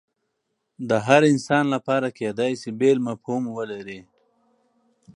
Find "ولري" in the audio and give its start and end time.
3.57-3.99